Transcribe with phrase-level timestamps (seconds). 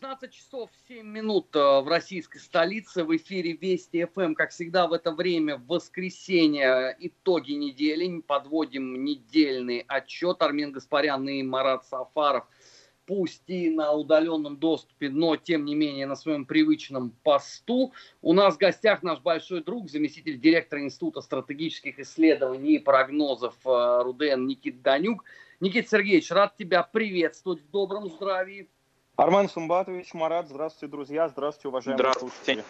[0.00, 3.04] 16 часов 7 минут э, в российской столице.
[3.04, 4.32] В эфире Вести ФМ.
[4.32, 8.22] Как всегда в это время, в воскресенье, итоги недели.
[8.22, 10.40] Подводим недельный отчет.
[10.40, 12.46] Армен Гаспарян и Марат Сафаров.
[13.04, 17.92] Пусть и на удаленном доступе, но тем не менее на своем привычном посту.
[18.22, 24.02] У нас в гостях наш большой друг, заместитель директора Института стратегических исследований и прогнозов э,
[24.02, 25.24] РУДН Никит Данюк.
[25.60, 28.70] Никит Сергеевич, рад тебя приветствовать в добром здравии.
[29.20, 32.34] Армен Сумбатович, Марат, здравствуйте, друзья, здравствуйте, уважаемые здравствуйте.
[32.36, 32.64] слушатели.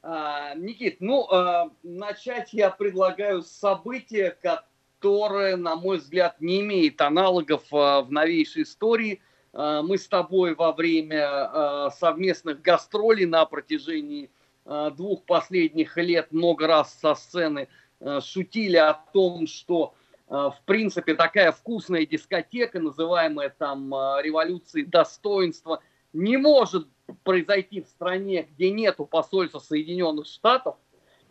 [0.00, 7.02] А, Никит, ну, а, начать я предлагаю с события, которое, на мой взгляд, не имеет
[7.02, 9.20] аналогов а, в новейшей истории.
[9.52, 14.30] А, мы с тобой во время а, совместных гастролей на протяжении
[14.64, 17.68] а, двух последних лет много раз со сцены
[18.00, 19.92] а, шутили о том, что
[20.28, 25.80] в принципе, такая вкусная дискотека, называемая там э, революцией достоинства,
[26.12, 26.86] не может
[27.24, 30.76] произойти в стране, где нету посольства Соединенных Штатов,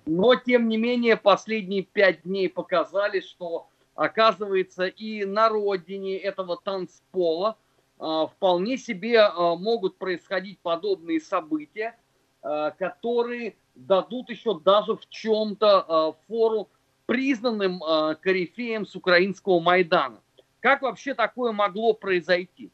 [0.07, 7.57] но, тем не менее, последние пять дней показали, что, оказывается, и на родине этого танцпола
[7.99, 11.95] э, вполне себе могут происходить подобные события,
[12.41, 16.69] которые дадут еще даже в чем-то фору
[17.07, 20.21] признанным э, корифеем с украинского Майдана.
[20.59, 22.69] Как вообще такое могло произойти?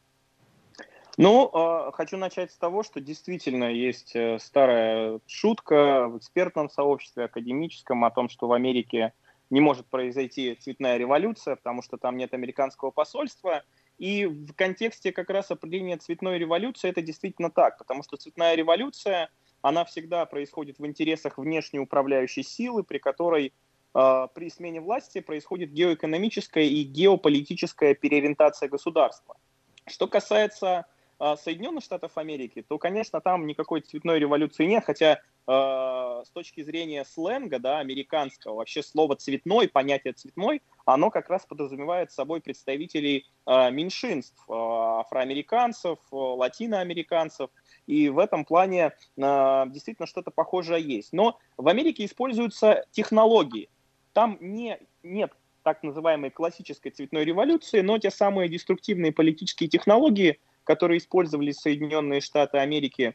[1.16, 7.24] Ну, э, хочу начать с того, что действительно есть э, старая шутка в экспертном сообществе,
[7.24, 9.12] академическом, о том, что в Америке
[9.50, 13.62] не может произойти цветная революция, потому что там нет американского посольства.
[13.98, 19.30] И в контексте как раз определения цветной революции это действительно так, потому что цветная революция,
[19.62, 23.52] она всегда происходит в интересах внешней управляющей силы, при которой
[23.94, 29.36] при смене власти происходит геоэкономическая и геополитическая переориентация государства.
[29.86, 30.86] Что касается
[31.18, 35.52] а, Соединенных Штатов Америки, то, конечно, там никакой цветной революции нет, хотя э,
[36.26, 42.10] с точки зрения сленга, да, американского, вообще слово цветной, понятие цветной, оно как раз подразумевает
[42.10, 47.50] собой представителей меньшинств, афроамериканцев, латиноамериканцев,
[47.86, 51.12] и в этом плане действительно что-то похожее есть.
[51.12, 53.68] Но в Америке используются технологии,
[54.14, 55.32] там не, нет
[55.62, 62.58] так называемой классической цветной революции, но те самые деструктивные политические технологии, которые использовали Соединенные Штаты
[62.58, 63.14] Америки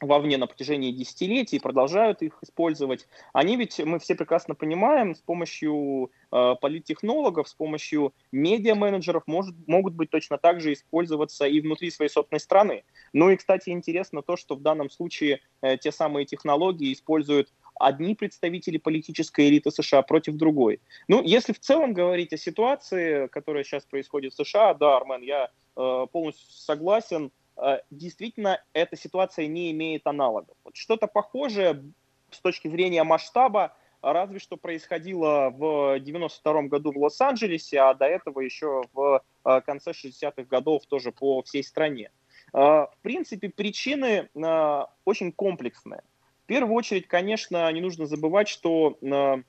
[0.00, 3.08] вовне на протяжении десятилетий, продолжают их использовать.
[3.32, 9.94] Они ведь, мы все прекрасно понимаем, с помощью э, политтехнологов, с помощью медиа-менеджеров может, могут
[9.94, 12.84] быть точно так же использоваться и внутри своей собственной страны.
[13.14, 18.14] Ну и, кстати, интересно то, что в данном случае э, те самые технологии используют одни
[18.14, 20.80] представители политической элиты США против другой.
[21.08, 25.50] Ну, если в целом говорить о ситуации, которая сейчас происходит в США, да, Армен, я
[25.76, 30.56] э, полностью согласен, э, действительно, эта ситуация не имеет аналогов.
[30.64, 31.82] Вот что-то похожее
[32.30, 38.40] с точки зрения масштаба, разве что происходило в 92 году в Лос-Анджелесе, а до этого
[38.40, 42.10] еще в э, конце 60-х годов тоже по всей стране.
[42.52, 46.02] Э, в принципе, причины э, очень комплексные.
[46.46, 49.42] В первую очередь, конечно, не нужно забывать, что э,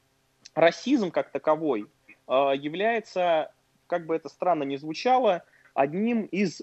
[0.55, 1.85] расизм как таковой
[2.27, 3.51] э, является,
[3.85, 5.43] как бы это странно ни звучало,
[5.75, 6.59] одним из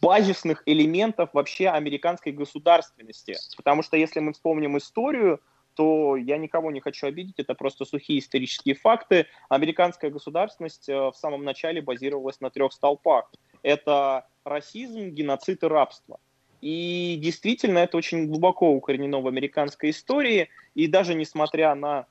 [0.00, 3.36] базисных элементов вообще американской государственности.
[3.56, 5.40] Потому что если мы вспомним историю,
[5.74, 9.26] то я никого не хочу обидеть, это просто сухие исторические факты.
[9.48, 13.32] Американская государственность э, в самом начале базировалась на трех столпах.
[13.64, 16.20] Это расизм, геноцид и рабство.
[16.62, 20.48] И действительно, это очень глубоко укоренено в американской истории.
[20.74, 22.06] И даже несмотря на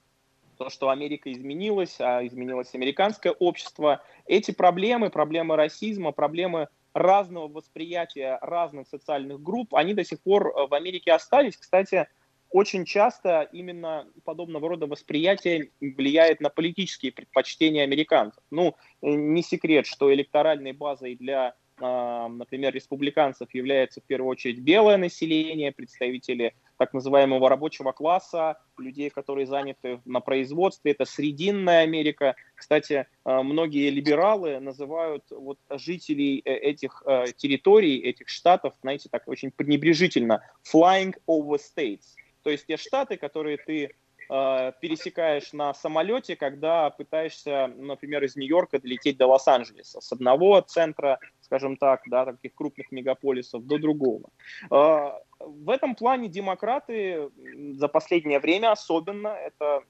[0.57, 8.37] то, что Америка изменилась, а изменилось американское общество, эти проблемы, проблемы расизма, проблемы разного восприятия
[8.41, 11.55] разных социальных групп, они до сих пор э, в Америке остались.
[11.55, 12.07] Кстати,
[12.49, 18.43] очень часто именно подобного рода восприятие влияет на политические предпочтения американцев.
[18.51, 24.97] Ну, э, не секрет, что электоральной базой для например, республиканцев является в первую очередь белое
[24.97, 32.35] население, представители так называемого рабочего класса, людей, которые заняты на производстве, это Срединная Америка.
[32.55, 39.27] Кстати, а, многие либералы называют вот жителей э, этих э, территорий, этих штатов, знаете, так
[39.27, 42.15] очень пренебрежительно, flying over states.
[42.43, 43.91] То есть те штаты, которые ты
[44.33, 51.19] Э, пересекаешь на самолете, когда пытаешься, например, из Нью-Йорка долететь до Лос-Анджелеса, с одного центра,
[51.41, 54.29] скажем так, да, таких крупных мегаполисов до другого.
[54.71, 57.29] Э, в этом плане демократы
[57.73, 59.83] за последнее время особенно, эта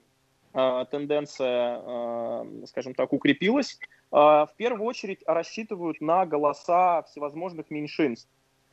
[0.55, 3.77] э, тенденция, скажем так, укрепилась,
[4.09, 8.27] в первую очередь рассчитывают на голоса всевозможных меньшинств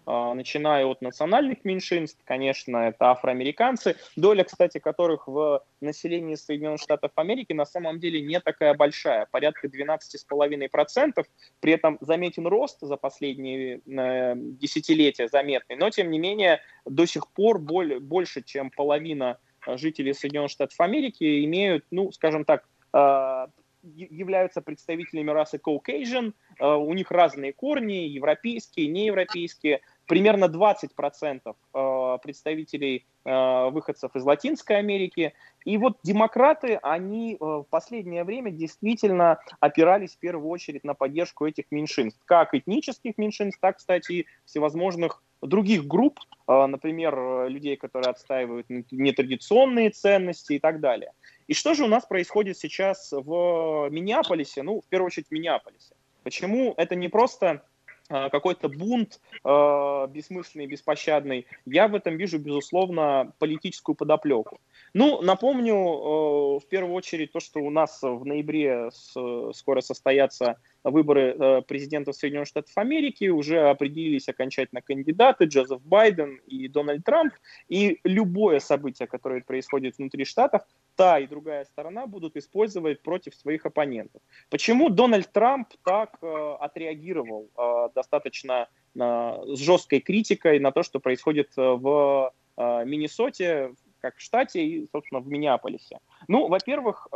[0.08, 7.52] начиная от национальных меньшинств, конечно, это афроамериканцы, доля, кстати, которых в населении Соединенных Штатов Америки
[7.52, 11.25] на самом деле не такая большая, порядка 12,5%,
[11.60, 17.28] при этом заметен рост за последние э, десятилетия заметный, но тем не менее до сих
[17.28, 23.46] пор более, больше, чем половина жителей Соединенных Штатов Америки имеют, ну, скажем так, э,
[23.82, 33.06] являются представителями расы Caucasian, э, у них разные корни, европейские, неевропейские, примерно 20% э, представителей
[33.25, 35.34] э, выходцев из Латинской Америки.
[35.64, 41.66] И вот демократы, они в последнее время действительно опирались в первую очередь на поддержку этих
[41.70, 46.19] меньшинств, как этнических меньшинств, так, кстати, и всевозможных других групп,
[46.49, 51.12] например, людей, которые отстаивают нетрадиционные ценности и так далее.
[51.49, 54.62] И что же у нас происходит сейчас в Миннеаполисе?
[54.62, 55.94] Ну, в первую очередь, в Миннеаполисе.
[56.22, 57.62] Почему это не просто
[58.08, 61.46] какой-то бунт э, бессмысленный, беспощадный.
[61.66, 64.60] Я в этом вижу, безусловно, политическую подоплеку.
[64.94, 69.14] Ну, напомню, э, в первую очередь, то, что у нас в ноябре с,
[69.52, 76.69] скоро состоятся выборы э, президента Соединенных Штатов Америки, уже определились окончательно кандидаты Джозеф Байден и
[76.69, 77.34] Дональд Трамп,
[77.69, 80.62] и любое событие, которое происходит внутри Штатов,
[80.98, 84.20] та и другая сторона будут использовать против своих оппонентов.
[84.50, 91.52] Почему Дональд Трамп так э, отреагировал э, достаточно с жесткой критикой на то, что происходит
[91.56, 96.00] в Миннесоте, как в штате и, собственно, в Миннеаполисе.
[96.26, 97.06] Ну, во-первых,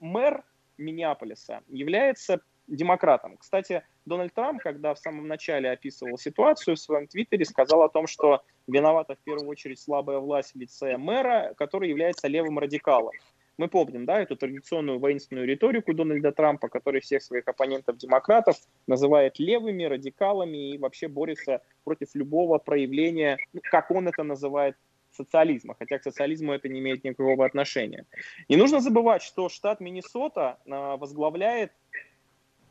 [0.00, 0.44] мэр
[0.78, 3.36] Миннеаполиса является демократам.
[3.36, 8.06] Кстати, Дональд Трамп, когда в самом начале описывал ситуацию в своем твиттере, сказал о том,
[8.06, 13.12] что виновата в первую очередь слабая власть в лице мэра, который является левым радикалом.
[13.56, 18.56] Мы помним, да, эту традиционную воинственную риторику Дональда Трампа, который всех своих оппонентов-демократов
[18.88, 24.76] называет левыми, радикалами и вообще борется против любого проявления, ну, как он это называет,
[25.14, 28.04] социализма, хотя к социализму это не имеет никакого отношения.
[28.48, 31.72] Не нужно забывать, что штат Миннесота а, возглавляет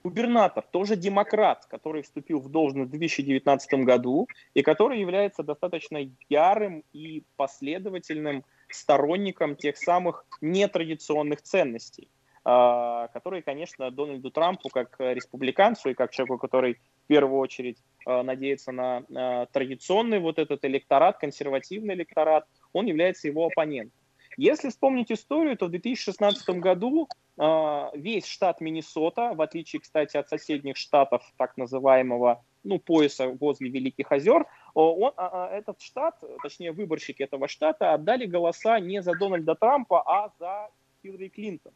[0.04, 6.84] губернатор, тоже демократ, который вступил в должность в 2019 году и который является достаточно ярым
[6.92, 12.10] и последовательным сторонником тех самых нетрадиционных ценностей,
[12.44, 18.24] а, которые, конечно, Дональду Трампу, как республиканцу и как человеку, который в первую очередь а,
[18.24, 24.03] надеется на а, традиционный вот этот электорат, консервативный электорат, он является его оппонентом.
[24.38, 27.08] Если вспомнить историю, то в 2016 году
[27.38, 33.70] э, весь штат Миннесота, в отличие, кстати, от соседних штатов так называемого ну, пояса возле
[33.70, 39.14] Великих озер, он, а, а, этот штат, точнее выборщики этого штата, отдали голоса не за
[39.14, 40.70] Дональда Трампа, а за
[41.02, 41.74] Хиллари Клинтон.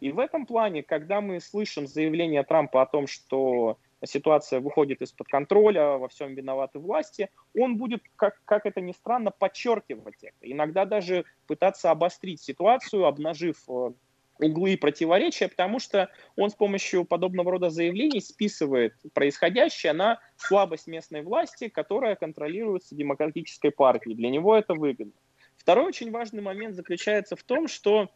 [0.00, 5.28] И в этом плане, когда мы слышим заявление Трампа о том, что ситуация выходит из-под
[5.28, 10.36] контроля, во всем виноваты власти, он будет, как, как это ни странно, подчеркивать это.
[10.42, 13.92] Иногда даже пытаться обострить ситуацию, обнажив э,
[14.38, 20.86] углы и противоречия, потому что он с помощью подобного рода заявлений списывает происходящее на слабость
[20.86, 24.16] местной власти, которая контролируется демократической партией.
[24.16, 25.12] Для него это выгодно.
[25.56, 28.10] Второй очень важный момент заключается в том, что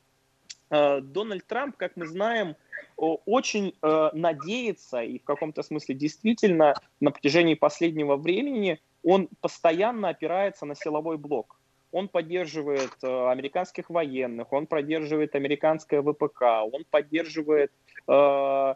[0.70, 2.56] Дональд Трамп, как мы знаем,
[2.96, 10.64] очень э, надеется и в каком-то смысле действительно на протяжении последнего времени он постоянно опирается
[10.64, 11.58] на силовой блок.
[11.90, 16.42] Он поддерживает э, американских военных, он поддерживает американское ВПК,
[16.72, 17.72] он поддерживает
[18.08, 18.74] э,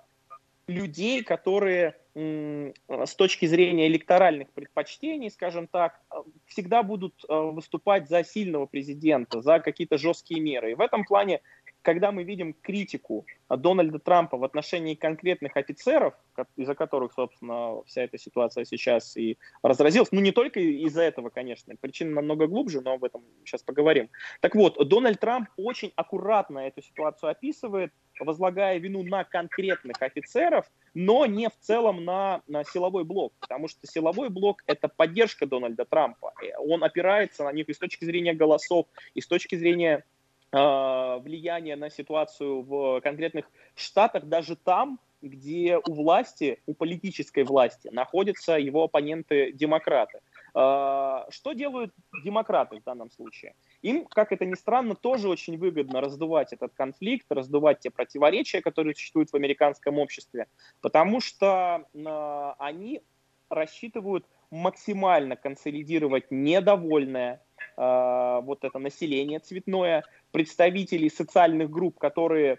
[0.68, 6.00] людей, которые э, с точки зрения электоральных предпочтений, скажем так,
[6.47, 10.73] всегда будут э, выступать за сильного президента, за какие-то жесткие меры.
[10.73, 11.40] И в этом плане
[11.88, 16.12] когда мы видим критику Дональда Трампа в отношении конкретных офицеров,
[16.54, 21.75] из-за которых, собственно, вся эта ситуация сейчас и разразилась, ну не только из-за этого, конечно,
[21.80, 24.11] причина намного глубже, но об этом сейчас поговорим.
[24.42, 27.90] Так вот, Дональд Трамп очень аккуратно эту ситуацию описывает,
[28.21, 33.87] возлагая вину на конкретных офицеров, но не в целом на, на силовой блок, потому что
[33.87, 36.35] силовой блок– это поддержка Дональда Трампа.
[36.59, 40.04] Он опирается на них и с точки зрения голосов, и с точки зрения
[40.50, 48.52] влияние на ситуацию в конкретных штатах, даже там, где у власти, у политической власти находятся
[48.59, 50.21] его оппоненты-демократы.
[50.55, 51.93] А, что делают
[52.25, 53.55] демократы в данном случае?
[53.83, 58.95] Им, как это ни странно, тоже очень выгодно раздувать этот конфликт, раздувать те противоречия, которые
[58.95, 60.47] существуют в американском обществе,
[60.81, 63.02] потому что а, они
[63.50, 67.43] рассчитывают максимально консолидировать недовольное
[67.78, 72.58] вот это население цветное, представителей социальных групп, которые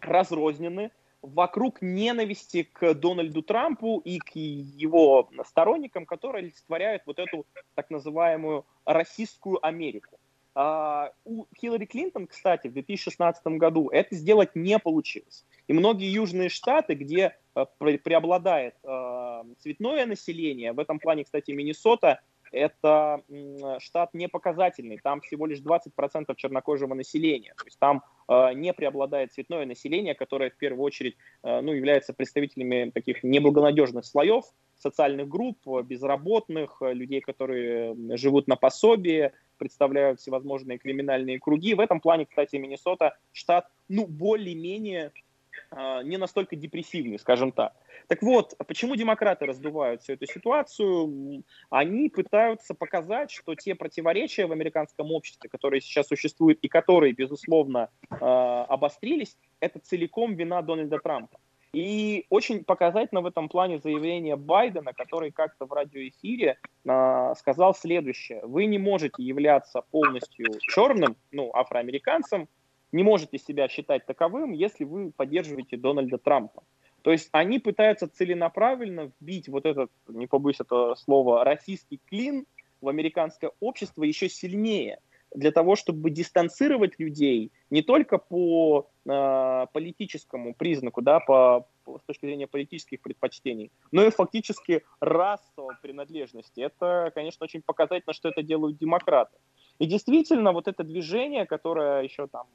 [0.00, 0.90] разрознены,
[1.22, 8.64] вокруг ненависти к Дональду Трампу и к его сторонникам, которые олицетворяют вот эту так называемую
[8.84, 10.18] российскую Америку.
[10.54, 15.44] А, у Хиллари Клинтон, кстати, в 2016 году это сделать не получилось.
[15.66, 18.74] И многие южные штаты, где э, преобладает
[19.60, 22.20] цветное население, в этом плане, кстати, Миннесота
[22.52, 23.22] это
[23.78, 29.32] штат не показательный, там всего лишь 20% чернокожего населения, то есть там э, не преобладает
[29.32, 34.44] цветное население, которое в первую очередь э, ну, является представителями таких неблагонадежных слоев,
[34.78, 41.74] социальных групп, безработных, людей, которые живут на пособии, представляют всевозможные криминальные круги.
[41.74, 45.10] В этом плане, кстати, Миннесота штат, ну, более-менее э,
[46.04, 47.74] не настолько депрессивный, скажем так.
[48.08, 51.44] Так вот, почему демократы раздувают всю эту ситуацию?
[51.70, 57.90] Они пытаются показать, что те противоречия в американском обществе, которые сейчас существуют и которые, безусловно,
[58.10, 61.38] э, обострились, это целиком вина Дональда Трампа.
[61.72, 68.40] И очень показательно в этом плане заявление Байдена, который как-то в радиоэфире э, сказал следующее.
[68.42, 72.48] Вы не можете являться полностью черным, ну, афроамериканцем,
[72.92, 76.62] не можете себя считать таковым, если вы поддерживаете Дональда Трампа.
[77.02, 82.46] То есть они пытаются целенаправленно вбить вот этот, не побоюсь этого слова, российский клин
[82.80, 85.00] в американское общество еще сильнее
[85.34, 92.02] для того, чтобы дистанцировать людей не только по э, политическому признаку, да, по, по, с
[92.04, 96.60] точки зрения политических предпочтений, но и фактически расовой принадлежности.
[96.60, 99.36] Это, конечно, очень показательно, что это делают демократы.
[99.78, 102.46] И действительно, вот это движение, которое еще там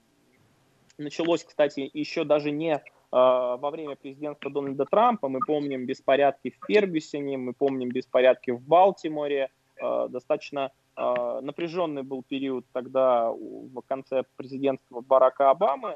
[0.97, 2.81] началось, кстати, еще даже не э,
[3.11, 9.49] во время президентства Дональда Трампа, мы помним беспорядки в Фергюсоне, мы помним беспорядки в Балтиморе,
[9.77, 15.95] э, достаточно а, напряженный был период тогда в конце президентства Барака Обамы.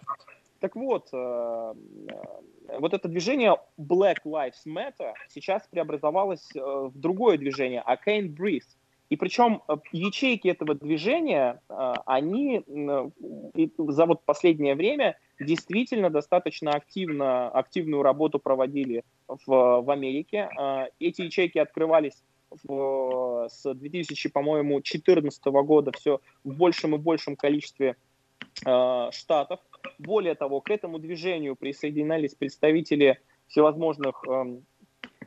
[0.60, 1.76] Так вот, вот
[2.94, 8.66] это движение Black Lives Matter сейчас преобразовалось в другое движение, I Can't Breathe.
[9.10, 9.62] И причем
[9.92, 11.62] ячейки этого движения,
[12.06, 12.64] они
[13.78, 20.50] за вот последнее время действительно достаточно активно, активную работу проводили в, в Америке.
[21.00, 27.96] Эти ячейки открывались в, с 2000, по-моему, 2014 года все в большем и большем количестве
[28.66, 29.60] э, штатов.
[30.00, 34.60] Более того, к этому движению присоединялись представители всевозможных э,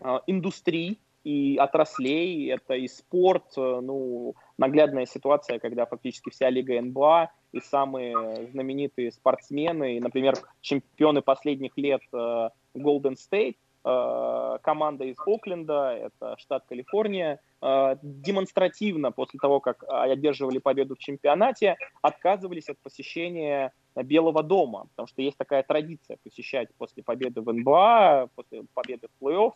[0.00, 2.50] э, индустрий и отраслей.
[2.50, 9.12] Это и спорт, э, ну, наглядная ситуация, когда фактически вся лига НБА и самые знаменитые
[9.12, 17.40] спортсмены, например, чемпионы последних лет э, Golden State, Э, команда из Окленда, это штат Калифорния,
[17.62, 25.20] демонстративно после того, как одерживали победу в чемпионате, отказывались от посещения Белого дома, потому что
[25.20, 29.52] есть такая традиция посещать после победы в НБА, после победы в плей-офф,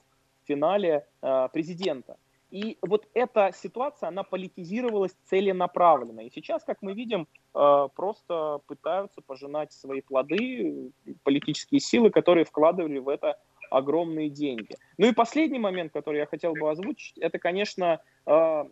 [0.46, 2.16] финале э, президента.
[2.50, 6.20] И вот эта ситуация, она политизировалась целенаправленно.
[6.20, 10.92] И сейчас, как мы видим, просто пытаются пожинать свои плоды,
[11.24, 14.76] политические силы, которые вкладывали в это огромные деньги.
[14.98, 18.64] Ну и последний момент, который я хотел бы озвучить, это, конечно, э,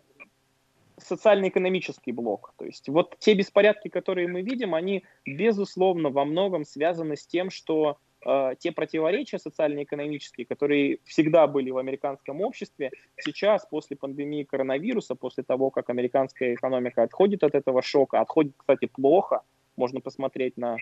[0.99, 2.55] социально-экономический блок.
[2.57, 7.51] То есть вот те беспорядки, которые мы видим, они, безусловно, во многом связаны с тем,
[7.51, 15.15] что э, те противоречия социально-экономические, которые всегда были в американском обществе, сейчас, после пандемии коронавируса,
[15.15, 19.43] после того, как американская экономика отходит от этого шока, отходит, кстати, плохо,
[19.77, 20.77] можно посмотреть на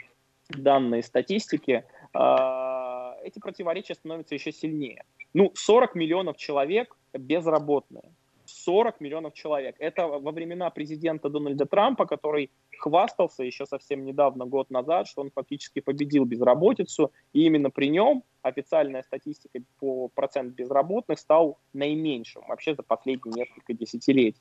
[0.48, 5.04] данные статистики, э, эти противоречия становятся еще сильнее.
[5.34, 8.12] Ну, 40 миллионов человек безработные.
[8.64, 9.76] 40 миллионов человек.
[9.78, 15.30] Это во времена президента Дональда Трампа, который хвастался еще совсем недавно, год назад, что он
[15.30, 22.74] фактически победил безработицу, и именно при нем официальная статистика по проценту безработных стал наименьшим вообще
[22.74, 24.40] за последние несколько десятилетий.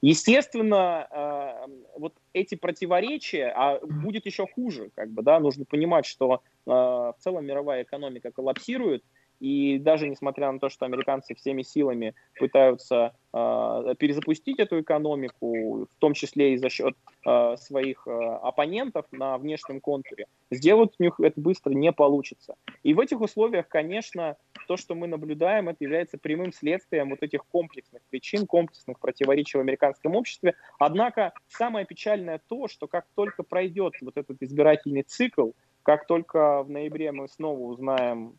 [0.00, 6.42] Естественно, э, вот эти противоречия, а будет еще хуже, как бы, да, нужно понимать, что
[6.66, 9.02] э, в целом мировая экономика коллапсирует,
[9.40, 15.98] и даже несмотря на то, что американцы всеми силами пытаются э, перезапустить эту экономику, в
[15.98, 16.94] том числе и за счет
[17.26, 22.54] э, своих э, оппонентов на внешнем контуре, сделать у них это быстро не получится.
[22.82, 24.36] И в этих условиях, конечно,
[24.68, 29.62] то, что мы наблюдаем, это является прямым следствием вот этих комплексных причин, комплексных противоречий в
[29.62, 30.54] американском обществе.
[30.78, 36.70] Однако самое печальное то, что как только пройдет вот этот избирательный цикл, как только в
[36.70, 38.34] ноябре мы снова узнаем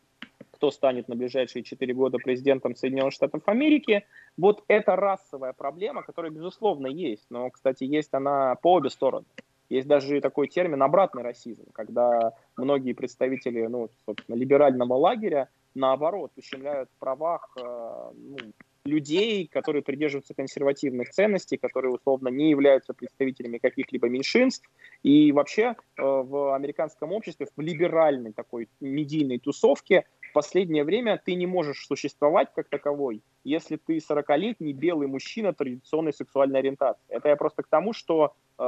[0.62, 4.04] кто станет на ближайшие 4 года президентом Соединенных Штатов Америки.
[4.36, 7.26] Вот это расовая проблема, которая, безусловно, есть.
[7.30, 9.26] Но, кстати, есть она по обе стороны.
[9.70, 16.88] Есть даже такой термин «обратный расизм», когда многие представители ну, собственно, либерального лагеря, наоборот, ущемляют
[16.94, 18.36] в правах э, ну,
[18.84, 24.68] людей, которые придерживаются консервативных ценностей, которые условно не являются представителями каких-либо меньшинств.
[25.02, 31.34] И вообще э, в американском обществе, в либеральной такой медийной тусовке в последнее время ты
[31.34, 37.04] не можешь существовать как таковой, если ты 40-летний белый мужчина традиционной сексуальной ориентации.
[37.08, 38.62] Это я просто к тому, что э,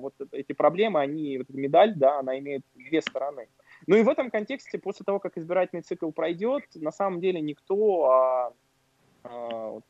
[0.00, 3.48] вот эти проблемы, они, вот эта медаль, да, она имеет две стороны.
[3.86, 8.04] Ну и в этом контексте, после того, как избирательный цикл пройдет, на самом деле никто
[8.04, 8.54] о,
[9.24, 9.80] о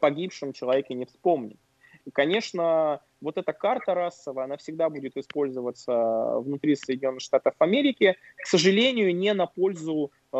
[0.00, 1.58] погибшем человеке не вспомнит.
[2.12, 9.14] Конечно, вот эта карта расовая, она всегда будет использоваться внутри Соединенных Штатов Америки, к сожалению,
[9.14, 10.36] не на пользу э,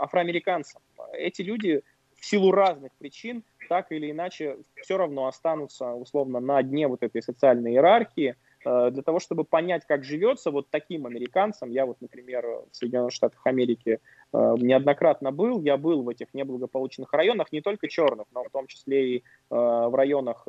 [0.00, 0.82] афроамериканцам.
[1.12, 1.82] Эти люди
[2.16, 7.22] в силу разных причин так или иначе все равно останутся условно на дне вот этой
[7.22, 11.70] социальной иерархии, Э, для того, чтобы понять, как живется вот таким американцам.
[11.70, 14.00] Я вот, например, в Соединенных Штатах Америки
[14.32, 15.60] неоднократно был.
[15.62, 19.22] Я был в этих неблагополучных районах, не только черных, но в том числе и э,
[19.50, 20.46] в районах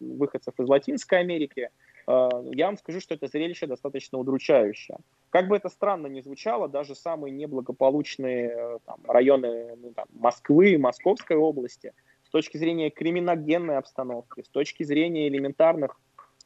[0.00, 1.70] выходцев из Латинской Америки.
[2.06, 4.96] Я вам скажу, что это зрелище достаточно удручающее.
[5.28, 11.36] Как бы это странно ни звучало, даже самые неблагополучные там, районы ну, там, Москвы, Московской
[11.36, 11.92] области,
[12.24, 16.00] с точки зрения криминогенной обстановки, с точки зрения элементарных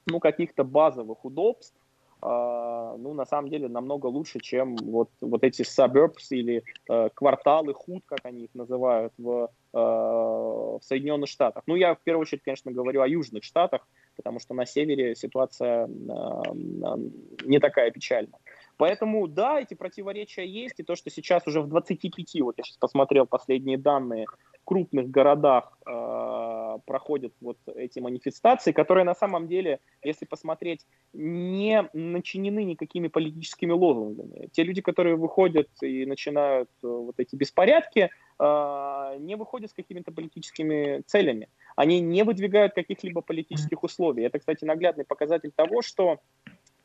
[0.06, 1.76] ну, каких-то базовых удобств,
[2.22, 8.02] ну, на самом деле, намного лучше, чем вот, вот эти suburbs или uh, кварталы, худ,
[8.06, 11.64] как они их называют в, uh, в Соединенных Штатах.
[11.66, 13.86] Ну, я в первую очередь, конечно, говорю о южных штатах,
[14.16, 18.38] потому что на севере ситуация не такая печальная.
[18.76, 22.76] Поэтому, да, эти противоречия есть, и то, что сейчас уже в 25, вот я сейчас
[22.76, 24.26] посмотрел последние данные,
[24.64, 32.64] крупных городах э, проходят вот эти манифестации, которые на самом деле, если посмотреть, не начинены
[32.64, 34.48] никакими политическими лозунгами.
[34.52, 40.12] Те люди, которые выходят и начинают э, вот эти беспорядки, э, не выходят с какими-то
[40.12, 41.48] политическими целями.
[41.76, 44.24] Они не выдвигают каких-либо политических условий.
[44.24, 46.18] Это, кстати, наглядный показатель того, что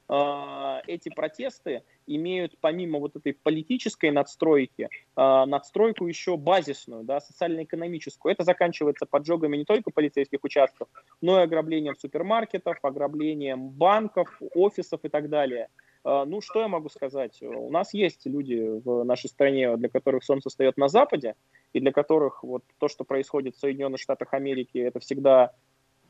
[0.09, 8.31] эти протесты имеют помимо вот этой политической надстройки, э, надстройку еще базисную, да, социально-экономическую.
[8.31, 10.87] Это заканчивается поджогами не только полицейских участков,
[11.21, 15.67] но и ограблением супермаркетов, ограблением банков, офисов и так далее.
[16.05, 17.41] Э, ну, что я могу сказать?
[17.41, 21.35] У нас есть люди в нашей стране, для которых солнце встает на Западе,
[21.73, 25.51] и для которых вот то, что происходит в Соединенных Штатах Америки, это всегда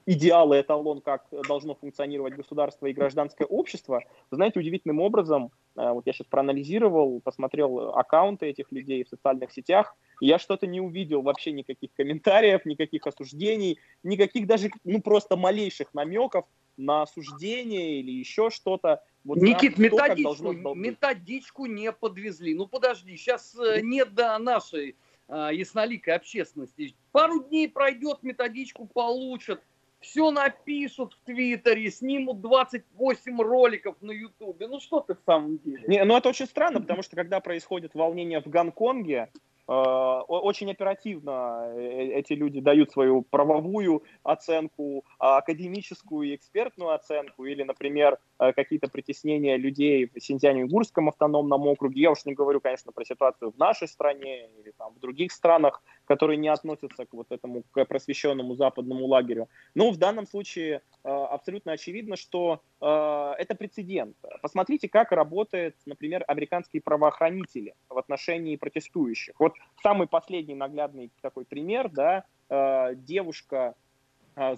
[0.07, 5.91] идеал и эталон, как должно функционировать государство и гражданское общество, вы знаете, удивительным образом, э,
[5.91, 10.79] вот я сейчас проанализировал, посмотрел аккаунты этих людей в социальных сетях, и я что-то не
[10.79, 16.45] увидел вообще никаких комментариев, никаких осуждений, никаких даже, ну, просто малейших намеков
[16.77, 19.03] на осуждение или еще что-то.
[19.25, 22.55] Вот Никит, методичку, методичку не подвезли.
[22.55, 24.95] Ну, подожди, сейчас э, нет до нашей
[25.27, 26.95] э, ясноликой общественности.
[27.11, 29.61] Пару дней пройдет, методичку получат
[29.99, 34.67] все напишут в Твиттере, снимут 28 роликов на Ютубе.
[34.67, 35.83] Ну что ты в самом деле?
[35.87, 39.29] Не, ну это очень странно, потому что когда происходит волнение в Гонконге,
[39.67, 47.63] э, очень оперативно э, эти люди дают свою правовую оценку, академическую и экспертную оценку, или,
[47.63, 52.01] например, э, какие-то притеснения людей в Синьцзяне-Уйгурском автономном округе.
[52.01, 55.81] Я уж не говорю, конечно, про ситуацию в нашей стране или там, в других странах,
[56.07, 59.49] которые не относятся к вот этому к просвещенному западному лагерю.
[59.75, 64.15] Но в данном случае э, абсолютно очевидно, что э, это прецедент.
[64.41, 69.35] Посмотрите, как работают, например, американские правоохранители в отношении протестующих.
[69.39, 73.75] Вот самый последний наглядный такой пример, да, э, девушка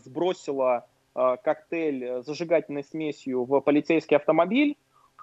[0.04, 4.76] сбросила коктейль зажигательной смесью в полицейский автомобиль,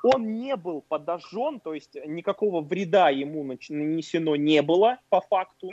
[0.03, 5.73] он не был подожжен, то есть никакого вреда ему нанесено не было по факту.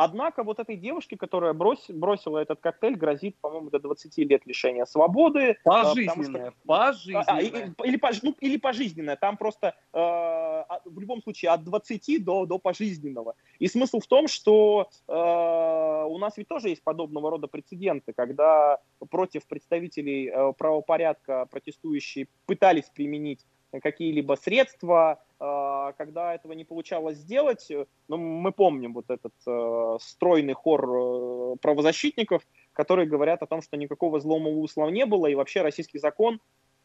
[0.00, 4.84] Однако вот этой девушке, которая брось, бросила этот коктейль, грозит, по-моему, до 20 лет лишения
[4.84, 5.56] свободы.
[5.64, 6.52] Пожизненное.
[6.52, 6.66] Что...
[6.66, 7.24] Пожизненное.
[7.26, 7.74] А, или,
[8.22, 9.16] ну, или пожизненное.
[9.16, 13.34] Там просто э, а, в любом случае от 20 до, до пожизненного.
[13.58, 18.78] И смысл в том, что э, у нас ведь тоже есть подобного рода прецеденты, когда
[19.10, 23.44] против представителей э, правопорядка протестующие пытались применить
[23.82, 27.70] какие-либо средства, а, когда этого не получалось сделать,
[28.08, 33.76] ну, мы помним вот этот э, стройный хор э, правозащитников, которые говорят о том, что
[33.76, 36.40] никакого злого умысла не было, и вообще российский закон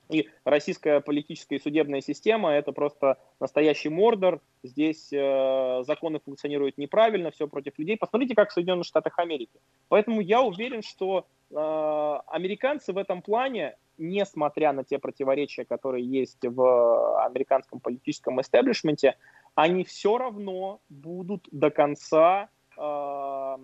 [0.10, 4.42] и российская политическая и судебная система– это просто настоящий мордор.
[4.62, 7.98] Здесь э, законы функционируют неправильно, все против людей.
[7.98, 9.60] Посмотрите, как в Соединенных Штатах Америки.
[9.88, 11.24] Поэтому я уверен, что э,
[11.56, 19.16] американцы в этом плане несмотря на те противоречия, которые есть в американском политическом истеблишменте,
[19.56, 23.58] они все равно будут до конца э,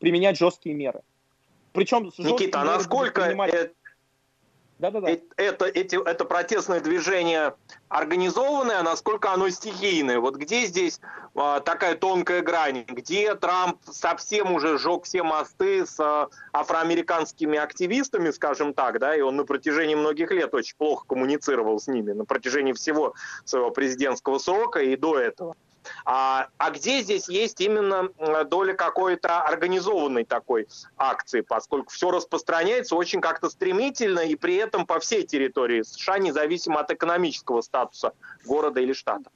[0.00, 1.02] применять жесткие меры.
[1.72, 3.72] Причем Никита, а насколько принимать...
[5.36, 7.54] Это, эти, это протестное движение
[7.88, 10.18] организованное, а насколько оно стихийное?
[10.18, 11.00] Вот где здесь
[11.36, 12.84] а, такая тонкая грань?
[12.88, 19.20] Где Трамп совсем уже сжег все мосты с а, афроамериканскими активистами, скажем так, да, и
[19.20, 23.14] он на протяжении многих лет очень плохо коммуницировал с ними, на протяжении всего
[23.44, 25.54] своего президентского срока и до этого.
[26.04, 28.08] А, а где здесь есть именно
[28.44, 35.00] доля какой-то организованной такой акции, поскольку все распространяется очень как-то стремительно и при этом по
[35.00, 38.12] всей территории США, независимо от экономического статуса
[38.46, 39.30] города или штата?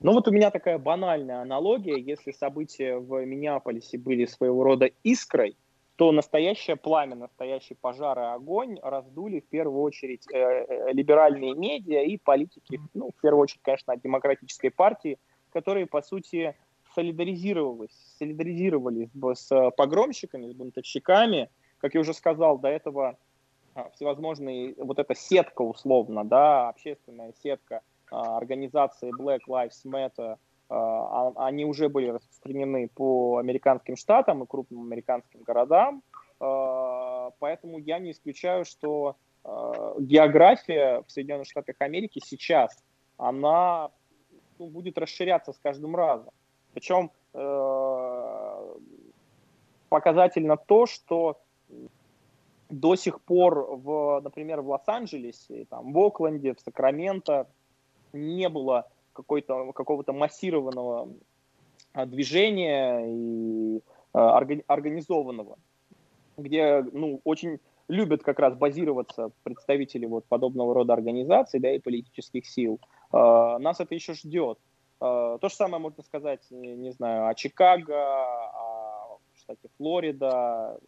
[0.00, 1.98] Ну вот у меня такая банальная аналогия.
[1.98, 5.56] Если события в Миннеаполисе были своего рода искрой,
[5.96, 12.02] то настоящее пламя, настоящий пожар и огонь раздули в первую очередь э, э, либеральные медиа
[12.02, 15.18] и политики, ну, в первую очередь, конечно, от демократической партии,
[15.52, 16.54] которые, по сути,
[16.94, 21.50] солидаризировались, солидаризировались с погромщиками, с бунтовщиками.
[21.78, 23.18] Как я уже сказал, до этого
[23.74, 30.38] а, всевозможные, вот эта сетка условно, да, общественная сетка а, организации Black Lives Matter,
[30.70, 36.02] а, они уже были распространены по американским штатам и крупным американским городам,
[36.38, 39.16] поэтому я не исключаю, что
[39.98, 42.84] география в Соединенных Штатах Америки сейчас,
[43.16, 43.90] она
[44.58, 46.32] ну, будет расширяться с каждым разом.
[46.72, 48.74] Причем э,
[49.88, 51.40] показательно то, что
[52.68, 57.46] до сих пор, в, например, в Лос-Анджелесе, там, в Окленде, в Сакраменто
[58.12, 61.08] не было какой-то, какого-то массированного
[61.92, 64.18] а, движения и э,
[64.66, 65.58] организованного,
[66.36, 72.46] где ну, очень любят как раз базироваться представители вот подобного рода организаций да, и политических
[72.46, 72.80] сил.
[72.82, 72.95] Э,
[73.58, 74.58] нас это еще ждет.
[75.00, 80.78] Э, то же самое можно сказать, не знаю, о Чикаго, о штате Флорида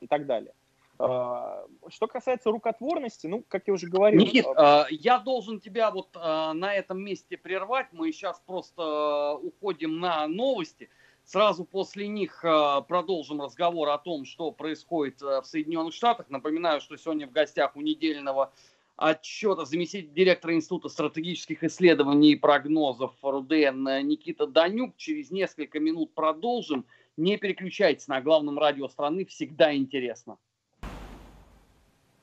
[0.00, 0.52] и так далее.
[0.98, 4.20] Э, что касается рукотворности, ну, как я уже говорил...
[4.20, 4.46] Никит,
[4.90, 7.88] я должен тебя вот на этом месте прервать.
[7.92, 10.88] Мы сейчас просто уходим на новости.
[11.24, 12.44] Сразу после них
[12.86, 16.30] продолжим разговор о том, что происходит в Соединенных Штатах.
[16.30, 18.52] Напоминаю, что сегодня в гостях у недельного
[18.96, 24.96] отчета заместитель директора Института стратегических исследований и прогнозов РУДН Никита Данюк.
[24.96, 26.86] Через несколько минут продолжим.
[27.16, 30.38] Не переключайтесь на главном радио страны, всегда интересно.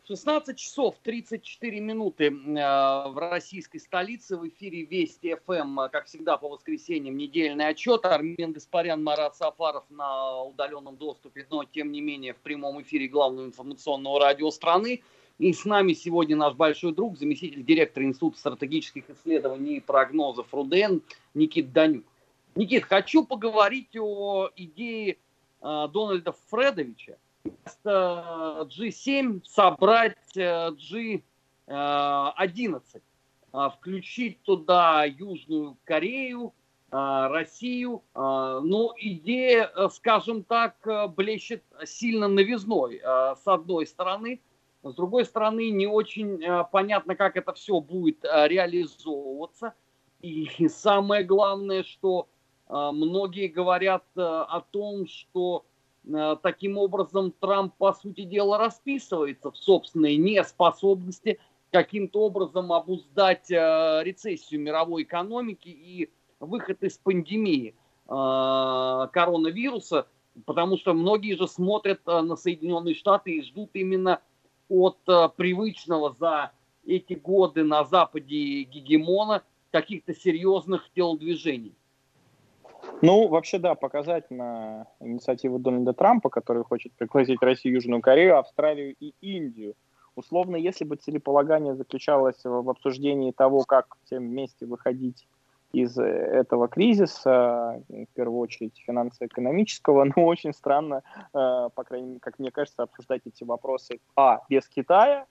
[0.06, 4.36] 16 часов 34 минуты э, в российской столице.
[4.36, 8.06] В эфире Вести ФМ, как всегда, по воскресеньям недельный отчет.
[8.06, 13.46] Армен Гаспарян, Марат Сафаров на удаленном доступе, но тем не менее в прямом эфире главного
[13.46, 15.02] информационного радио страны.
[15.40, 21.00] И с нами сегодня наш большой друг, заместитель директора Института стратегических исследований и прогнозов РУДН
[21.34, 22.06] Никит Данюк.
[22.56, 25.18] Никит, хочу поговорить о идее
[25.62, 30.70] э, Дональда Фредовича вместо G7 собрать э,
[31.68, 32.82] G11,
[33.54, 36.54] э, включить туда Южную Корею,
[36.92, 38.04] э, Россию.
[38.14, 43.02] Э, но идея, э, скажем так, э, блещет сильно новизной.
[43.04, 44.40] С одной стороны–
[44.84, 49.74] с другой стороны, не очень э, понятно, как это все будет э, реализовываться.
[50.22, 52.28] И самое главное, что
[52.68, 55.66] э, многие говорят о том, что
[56.42, 61.40] таким образом Трамп, по сути дела, расписывается в собственной неспособности
[61.72, 66.10] каким-то образом обуздать рецессию мировой экономики и
[66.42, 67.74] выход из пандемии
[68.06, 70.08] коронавируса,
[70.44, 74.20] потому что многие же смотрят на Соединенные Штаты и ждут именно
[74.74, 76.52] от э, привычного за
[76.86, 81.76] эти годы на Западе гегемона каких-то серьезных телодвижений.
[83.02, 89.14] Ну, вообще, да, показательна инициатива Дональда Трампа, который хочет пригласить Россию, Южную Корею, Австралию и
[89.22, 89.76] Индию.
[90.16, 95.28] Условно, если бы целеполагание заключалось в обсуждении того, как всем вместе выходить
[95.74, 102.20] из э, этого кризиса, в первую очередь финансово-экономического, но очень странно, э, по крайней мере,
[102.20, 105.26] как мне кажется, обсуждать эти вопросы, а, без Китая,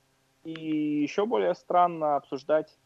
[0.44, 0.50] и
[1.02, 2.76] еще более странно обсуждать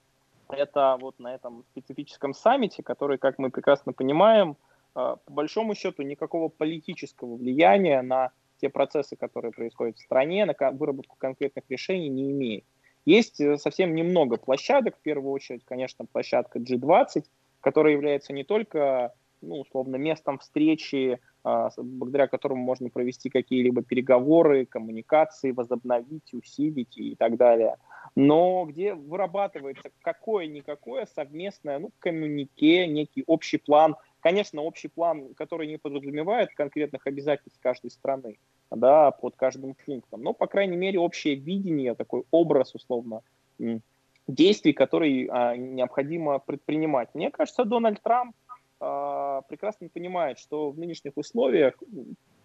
[0.50, 4.56] это вот на этом специфическом саммите, который, как мы прекрасно понимаем,
[4.94, 10.54] э, по большому счету никакого политического влияния на те процессы, которые происходят в стране, на
[10.72, 12.64] выработку конкретных решений не имеет.
[13.06, 17.24] Есть совсем немного площадок, в первую очередь, конечно, площадка G20,
[17.66, 24.66] которая является не только, ну, условно, местом встречи а, благодаря которому можно провести какие-либо переговоры,
[24.66, 27.74] коммуникации, возобновить, усилить и так далее.
[28.14, 33.96] Но где вырабатывается какое-никакое совместное ну, коммунике, некий общий план.
[34.20, 38.38] Конечно, общий план, который не подразумевает конкретных обязательств каждой страны,
[38.70, 43.22] да, под каждым пунктом, но, по крайней мере, общее видение, такой образ, условно,
[44.26, 47.14] действий, которые а, необходимо предпринимать.
[47.14, 48.34] Мне кажется, Дональд Трамп
[48.80, 51.74] а, прекрасно понимает, что в нынешних условиях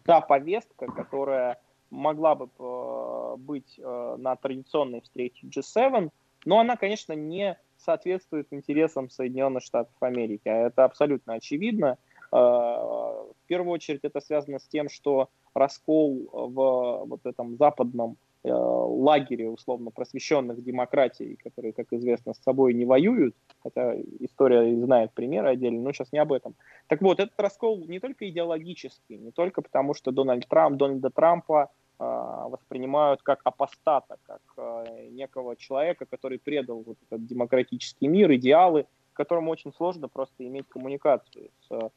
[0.03, 6.09] та повестка, которая могла бы а, быть а, на традиционной встрече G7,
[6.45, 10.47] но она, конечно, не соответствует интересам Соединенных Штатов Америки.
[10.47, 11.97] Это абсолютно очевидно.
[12.31, 19.91] В первую очередь это связано с тем, что раскол в вот этом западном лагере условно
[19.91, 25.91] просвещенных демократий, которые, как известно, с собой не воюют, хотя история знает примеры отдельно, но
[25.91, 26.55] сейчас не об этом.
[26.87, 31.69] Так вот, этот раскол не только идеологический, не только потому, что Дональд Трамп, Дональда Трампа
[31.99, 38.85] э, воспринимают как апостата, как э, некого человека, который предал вот этот демократический мир, идеалы,
[39.13, 41.89] которому очень сложно просто иметь коммуникацию с э,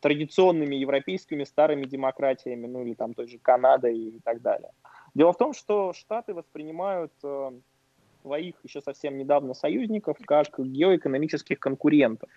[0.00, 4.70] традиционными европейскими старыми демократиями, ну или там той же Канадой и так далее.
[5.14, 7.50] Дело в том, что Штаты воспринимают э,
[8.22, 12.30] своих еще совсем недавно союзников как геоэкономических конкурентов.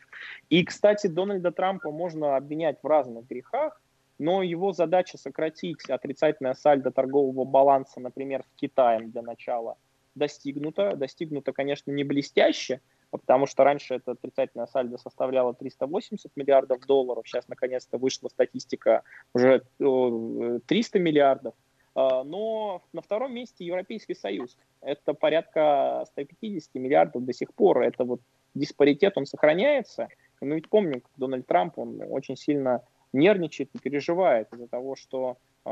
[0.50, 3.82] И, кстати, Дональда Трампа можно обвинять в разных грехах,
[4.20, 9.78] но его задача сократить отрицательное сальдо торгового баланса, например, с Китаем для начала,
[10.16, 10.96] достигнута.
[10.96, 17.48] Достигнута, конечно, не блестяще, потому что раньше это отрицательное сальдо составляло 380 миллиардов долларов, сейчас
[17.48, 21.54] наконец-то вышла статистика уже 300 миллиардов.
[21.98, 24.56] А, но на втором месте Европейский Союз.
[24.82, 27.82] Это порядка 150 миллиардов до сих пор.
[27.82, 28.22] Это вот
[28.54, 30.08] диспаритет, он сохраняется.
[30.40, 32.84] мы ведь помним, как Дональд Трамп, он очень сильно
[33.14, 35.70] нервничает и переживает из-за того, что э,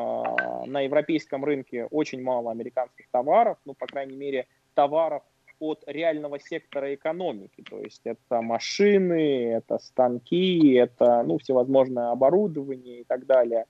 [0.65, 5.21] на европейском рынке очень мало американских товаров, ну, по крайней мере, товаров
[5.59, 7.63] от реального сектора экономики.
[7.69, 13.65] То есть это машины, это станки, это ну, всевозможное оборудование и так далее.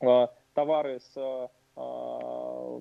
[0.00, 1.50] Э, товары с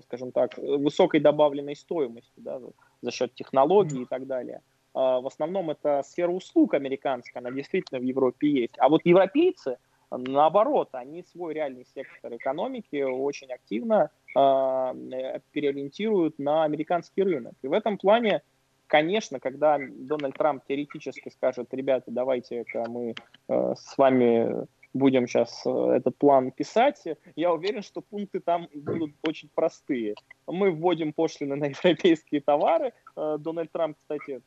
[0.03, 2.59] скажем так, высокой добавленной стоимости да,
[3.01, 4.61] за счет технологий и так далее.
[4.93, 8.75] А, в основном это сфера услуг американская, она действительно в Европе есть.
[8.79, 9.77] А вот европейцы,
[10.09, 17.53] наоборот, они свой реальный сектор экономики очень активно э, переориентируют на американский рынок.
[17.61, 18.41] И в этом плане,
[18.87, 23.13] конечно, когда Дональд Трамп теоретически скажет, ребята, давайте-ка мы
[23.49, 27.03] э, с вами будем сейчас э, этот план писать,
[27.35, 30.15] я уверен, что пункты там будут очень простые.
[30.47, 32.93] Мы вводим пошлины на европейские товары.
[33.15, 34.41] Э, Дональд Трамп, кстати,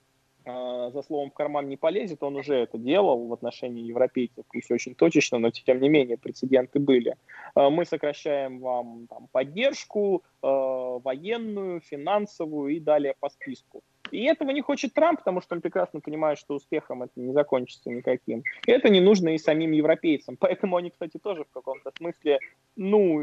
[0.44, 4.70] э, за словом в карман не полезет, он уже это делал в отношении европейцев, пусть
[4.70, 7.16] очень точечно, но тем не менее прецеденты были.
[7.54, 13.82] Мы сокращаем вам там, поддержку военную, финансовую и далее по списку.
[14.10, 17.90] И этого не хочет Трамп, потому что он прекрасно понимает, что успехом это не закончится
[17.90, 18.42] никаким.
[18.66, 20.36] И это не нужно и самим европейцам.
[20.36, 22.38] Поэтому они, кстати, тоже в каком-то смысле,
[22.76, 23.22] ну,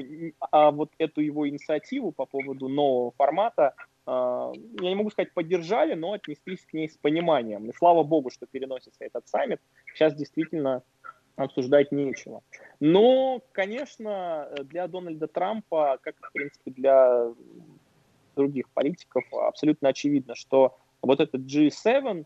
[0.51, 3.73] а вот эту его инициативу по поводу нового формата,
[4.05, 4.11] э,
[4.81, 7.69] я не могу сказать поддержали, но отнеслись к ней с пониманием.
[7.69, 9.61] И слава богу, что переносится этот саммит.
[9.93, 10.83] Сейчас действительно
[11.37, 12.41] обсуждать нечего.
[12.79, 17.31] Но, конечно, для Дональда Трампа, как, в принципе, для
[18.37, 22.25] других политиков, абсолютно очевидно, что вот этот G7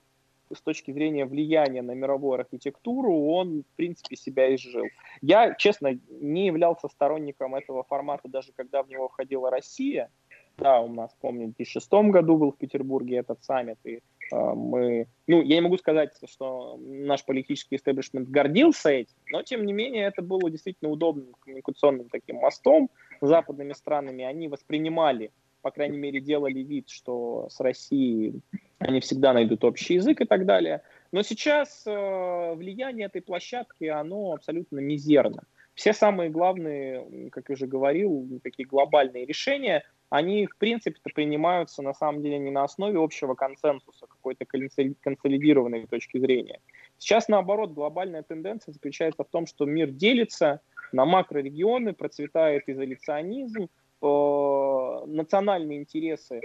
[0.55, 4.85] с точки зрения влияния на мировую архитектуру, он, в принципе, себя изжил.
[5.21, 10.09] Я, честно, не являлся сторонником этого формата, даже когда в него входила Россия.
[10.57, 13.99] Да, у нас, помню, в 2006 году был в Петербурге этот саммит, и э,
[14.35, 15.07] мы...
[15.25, 20.05] Ну, я не могу сказать, что наш политический истеблишмент гордился этим, но, тем не менее,
[20.05, 22.89] это было действительно удобным коммуникационным таким мостом
[23.21, 24.23] с западными странами.
[24.25, 28.41] Они воспринимали по крайней мере, делали вид, что с Россией
[28.79, 30.81] они всегда найдут общий язык и так далее.
[31.11, 35.43] Но сейчас э, влияние этой площадки, оно абсолютно мизерно.
[35.73, 41.93] Все самые главные, как я уже говорил, такие глобальные решения, они, в принципе-то, принимаются на
[41.93, 46.59] самом деле не на основе общего консенсуса, какой-то консолидированной точки зрения.
[46.97, 50.59] Сейчас, наоборот, глобальная тенденция заключается в том, что мир делится
[50.91, 53.69] на макрорегионы, процветает изоляционизм,
[54.01, 56.41] национальные интересы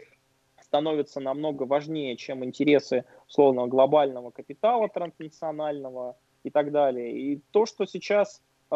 [0.61, 7.13] становятся намного важнее, чем интересы условно глобального капитала транснационального и так далее.
[7.19, 8.75] И то, что сейчас э,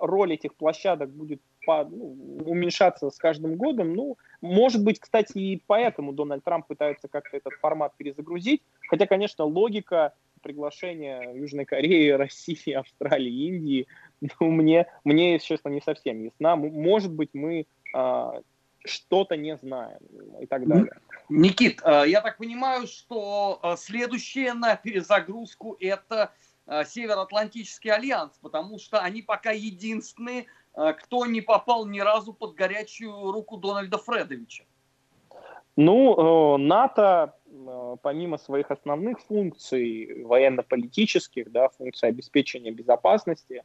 [0.00, 5.62] роль этих площадок будет по, ну, уменьшаться с каждым годом, ну, может быть, кстати, и
[5.66, 10.12] поэтому Дональд Трамп пытается как-то этот формат перезагрузить, хотя, конечно, логика
[10.44, 13.86] приглашение Южной Кореи, России, Австралии, Индии,
[14.20, 16.54] ну, мне, мне, если честно, не совсем ясна.
[16.54, 18.40] Может быть, мы а,
[18.84, 19.98] что-то не знаем
[20.40, 20.92] и так далее.
[21.28, 26.32] Никит, а, я так понимаю, что а, следующее на перезагрузку это
[26.66, 33.30] а, Североатлантический альянс, потому что они пока единственные, кто не попал ни разу под горячую
[33.30, 34.64] руку Дональда Фредовича.
[35.76, 37.34] Ну, э, НАТО,
[38.02, 43.62] помимо своих основных функций военно-политических, да, функций обеспечения безопасности,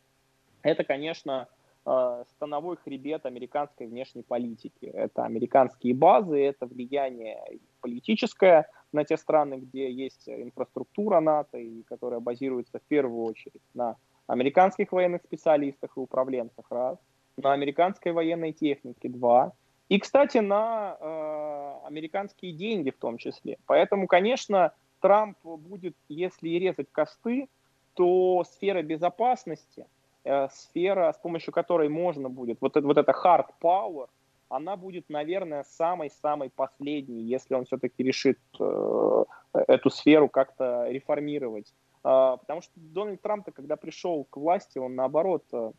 [0.61, 1.47] это, конечно,
[1.85, 4.85] э, становой хребет американской внешней политики.
[4.85, 12.19] Это американские базы, это влияние политическое на те страны, где есть инфраструктура НАТО, и которая
[12.19, 13.95] базируется в первую очередь на
[14.27, 16.97] американских военных специалистах и управленцах, раз,
[17.37, 19.53] на американской военной технике, два,
[19.89, 23.57] и, кстати, на э, американские деньги в том числе.
[23.65, 24.71] Поэтому, конечно,
[25.01, 27.49] Трамп будет, если резать косты,
[27.95, 29.87] то сфера безопасности,
[30.23, 34.07] э, сфера, с помощью которой можно будет, вот, вот это hard power,
[34.49, 39.23] она будет, наверное, самой-самой последней, если он все-таки решит э,
[39.53, 41.73] эту сферу как-то реформировать.
[42.03, 45.71] Э, потому что Дональд Трамп, когда пришел к власти, он наоборот, э,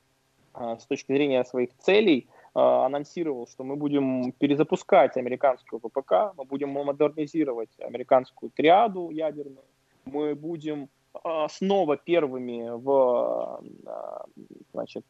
[0.54, 6.70] э с точки зрения своих целей, анонсировал, что мы будем перезапускать американскую ВПК, мы будем
[6.70, 9.64] модернизировать американскую триаду ядерную,
[10.04, 15.04] мы будем э, снова первыми в э, значит,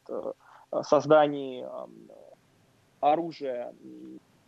[0.83, 1.67] создании
[3.01, 3.73] оружия,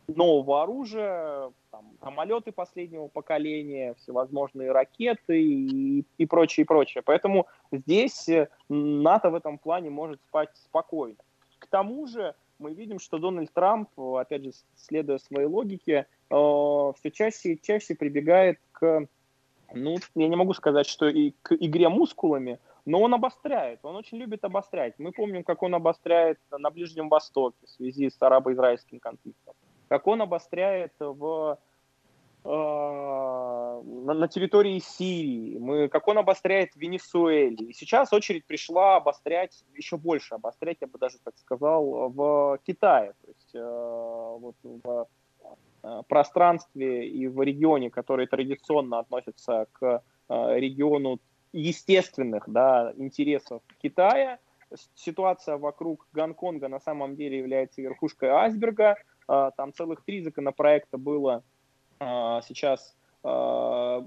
[0.09, 7.03] нового оружия, там, самолеты последнего поколения, всевозможные ракеты и, и прочее, и прочее.
[7.05, 8.29] Поэтому здесь
[8.69, 11.17] НАТО в этом плане может спать спокойно.
[11.59, 17.11] К тому же мы видим, что Дональд Трамп, опять же, следуя своей логике, э, все
[17.11, 19.07] чаще и чаще прибегает к,
[19.75, 24.19] ну, я не могу сказать, что и к игре мускулами, но он обостряет, он очень
[24.19, 24.95] любит обострять.
[24.99, 29.55] Мы помним, как он обостряет на Ближнем Востоке в связи с арабо-израильским конфликтом,
[29.89, 31.59] как он обостряет в
[32.45, 37.67] на, на территории Сирии, мы, как он обостряет в Венесуэле.
[37.67, 43.13] И сейчас очередь пришла обострять, еще больше обострять, я бы даже так сказал, в Китае.
[43.23, 45.07] То есть э, вот в
[45.83, 51.21] э, пространстве и в регионе, который традиционно относится к э, региону
[51.53, 54.39] естественных да, интересов Китая,
[54.95, 58.97] ситуация вокруг Гонконга на самом деле является верхушкой айсберга.
[59.29, 61.45] Э, там целых три законопроекта было
[62.47, 64.05] сейчас а,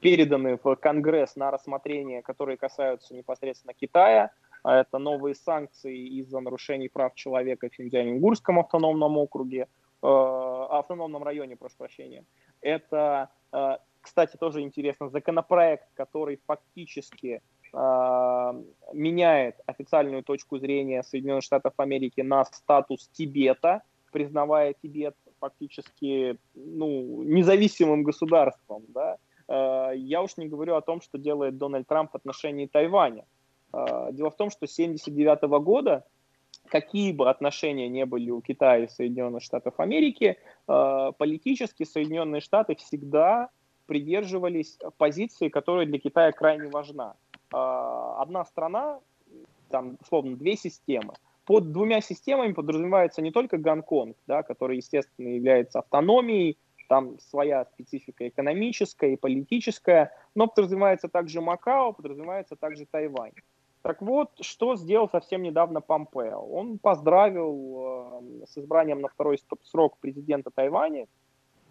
[0.00, 4.30] переданы в Конгресс на рассмотрение, которые касаются непосредственно Китая.
[4.62, 9.68] А это новые санкции из-за нарушений прав человека в Синьцзянь-Угурском автономном округе,
[10.02, 12.24] автономном районе, прошу прощения.
[12.60, 13.30] Это,
[14.00, 17.42] кстати, тоже интересно, законопроект, который фактически
[18.92, 28.02] меняет официальную точку зрения Соединенных Штатов Америки на статус Тибета, признавая Тибет фактически ну, независимым
[28.02, 28.84] государством.
[28.88, 29.18] Да?
[29.48, 33.24] Э, я уж не говорю о том, что делает Дональд Трамп в отношении Тайваня.
[33.72, 36.04] Э, дело в том, что с 1979 года,
[36.68, 42.74] какие бы отношения не были у Китая и Соединенных Штатов Америки, э, политически Соединенные Штаты
[42.76, 43.50] всегда
[43.86, 47.14] придерживались позиции, которая для Китая крайне важна.
[47.52, 48.98] Одна страна,
[49.70, 51.14] там, условно, две системы–
[51.46, 58.28] под двумя системами подразумевается не только Гонконг, да, который, естественно, является автономией, там своя специфика
[58.28, 63.32] экономическая и политическая, но подразумевается также Макао, подразумевается также Тайвань.
[63.82, 66.40] Так вот, что сделал совсем недавно Помпео?
[66.40, 71.06] Он поздравил э, с избранием на второй срок президента Тайваня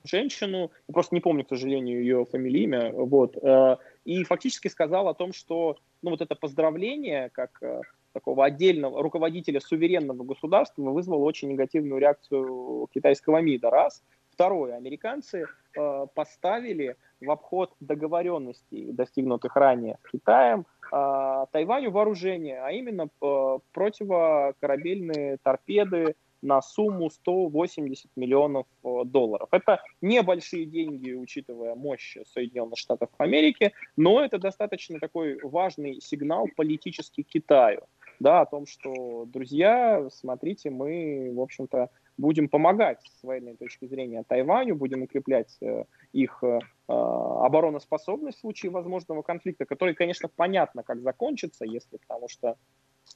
[0.05, 5.13] женщину, просто не помню, к сожалению, ее фамилию, имя, вот, э, и фактически сказал о
[5.13, 7.81] том, что ну, вот это поздравление, как э,
[8.15, 13.69] такого отдельного руководителя суверенного государства вызвало очень негативную реакцию китайского МИДа.
[13.69, 14.03] Раз.
[14.31, 14.75] Второе.
[14.75, 15.45] Американцы
[15.77, 23.59] э, поставили в обход договоренностей, достигнутых ранее с Китаем, э, Тайваню вооружение, а именно э,
[23.73, 29.49] противокорабельные торпеды на сумму 180 миллионов э, долларов.
[29.51, 37.23] Это небольшие деньги, учитывая мощь Соединенных Штатов Америки, но это достаточно такой важный сигнал политический
[37.23, 37.81] Китаю
[38.19, 44.23] да, о том, что, друзья, смотрите, мы, в общем-то, будем помогать с военной точки зрения
[44.23, 51.01] Тайваню, будем укреплять э, их э, обороноспособность в случае возможного конфликта, который, конечно, понятно, как
[51.01, 52.57] закончится, если потому что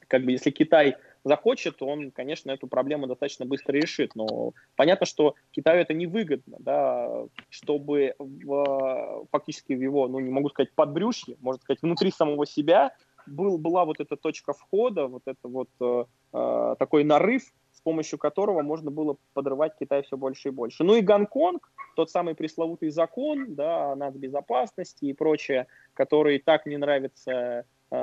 [0.08, 4.16] как бы если Китай захочет, он, конечно, эту проблему достаточно быстро решит.
[4.16, 10.50] Но понятно, что Китаю это невыгодно, да, чтобы в, фактически в его, ну не могу
[10.50, 12.93] сказать подбрюшье, можно сказать внутри самого себя
[13.30, 18.19] был, была вот эта точка входа, вот это вот э, э, такой нарыв, с помощью
[18.19, 20.84] которого можно было подрывать Китай все больше и больше.
[20.84, 26.77] Ну и Гонконг, тот самый пресловутый закон да, о нацбезопасности и прочее, который так не
[26.77, 27.95] нравится э,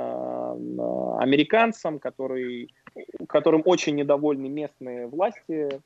[1.19, 2.73] американцам, который,
[3.27, 5.81] которым очень недовольны местные власти,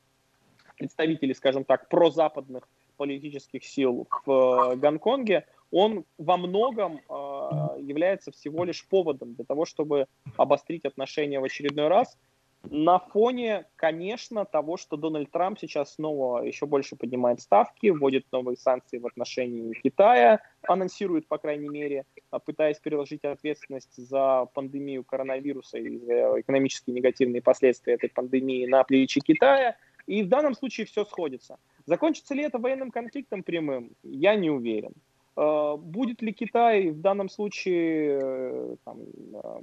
[0.78, 2.68] представители, скажем так, прозападных
[2.98, 7.02] политических сил в Гонконге, он во многом э,
[7.80, 10.08] является всего лишь поводом для того, чтобы
[10.38, 12.18] обострить отношения в очередной раз.
[12.70, 18.56] На фоне, конечно, того, что Дональд Трамп сейчас снова еще больше поднимает ставки, вводит новые
[18.56, 22.06] санкции в отношении Китая, анонсирует, по крайней мере,
[22.46, 29.22] пытаясь переложить ответственность за пандемию коронавируса и за экономические негативные последствия этой пандемии на плечи
[29.22, 29.76] Китая.
[30.06, 31.58] И в данном случае все сходится.
[31.86, 34.94] Закончится ли это военным конфликтом прямым, я не уверен.
[35.42, 39.00] А, будет ли Китай в данном случае э, там,
[39.34, 39.60] а,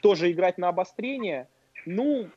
[0.00, 1.48] тоже играть на обострение?
[1.84, 2.28] Ну,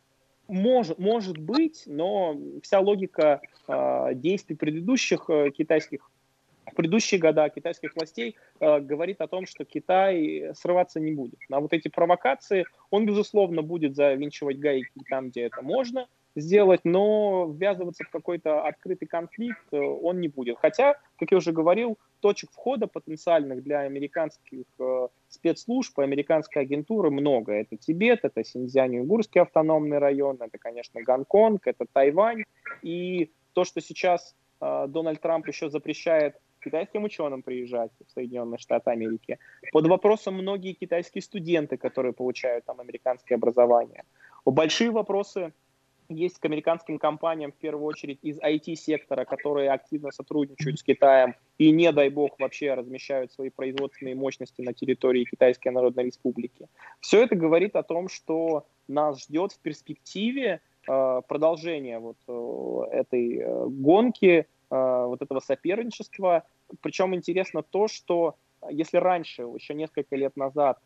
[0.49, 6.11] может, может быть, но вся логика э, действий предыдущих э, китайских,
[6.65, 11.39] в предыдущие года китайских властей э, говорит о том, что Китай срываться не будет.
[11.47, 16.07] На вот эти провокации он, безусловно, будет завинчивать гайки там, где это можно,
[16.37, 20.57] сделать, но ввязываться в какой-то открытый конфликт э, он не будет.
[20.59, 27.53] Хотя, как я уже говорил, точек входа потенциальных для американских э, спецслужб, американской агентуры много.
[27.53, 32.43] Это Тибет, это Синьцзянь-Уйгурский автономный район, это, конечно, Гонконг, это Тайвань.
[32.83, 38.91] И то, что сейчас э, Дональд Трамп еще запрещает китайским ученым приезжать в Соединенные Штаты
[38.91, 39.39] Америки.
[39.71, 44.03] Под вопросом многие китайские студенты, которые получают там американское образование.
[44.45, 45.53] Большие вопросы
[46.09, 51.71] есть к американским компаниям, в первую очередь из IT-сектора, которые активно сотрудничают с Китаем и,
[51.71, 56.67] не дай бог, вообще размещают свои производственные мощности на территории Китайской Народной Республики.
[56.99, 63.39] Все это говорит о том, что нас ждет в перспективе э, продолжение вот э, этой
[63.39, 66.43] э, гонки, вот этого соперничества.
[66.81, 68.35] Причем интересно то, что
[68.69, 70.77] если раньше, еще несколько лет назад,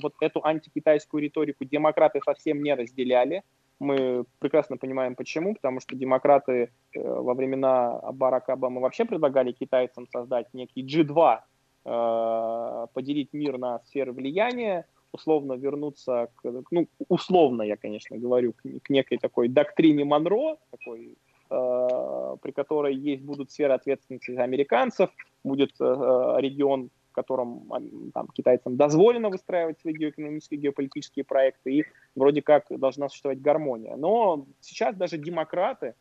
[0.00, 3.42] вот эту антикитайскую риторику демократы совсем не разделяли,
[3.80, 10.06] мы прекрасно понимаем почему, потому что демократы э, во времена Барака Обамы вообще предлагали китайцам
[10.08, 11.38] создать некий G2,
[11.84, 18.90] э, поделить мир на сферы влияния, условно вернуться к, ну, условно я, конечно, говорю, к,
[18.90, 21.16] некой такой доктрине Монро, такой,
[21.50, 25.10] э, при которой есть будут сферы ответственности американцев,
[25.44, 26.90] будет э, регион
[27.22, 33.96] котором там, китайцам дозволено выстраивать свои геоэкономические, геополитические проекты, и вроде как должна существовать гармония.
[33.96, 35.94] Но сейчас даже демократы,